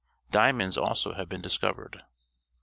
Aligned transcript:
Diamonds 0.31 0.79
also 0.79 1.13
have 1.13 1.29
been 1.29 1.41
discovered. 1.41 2.01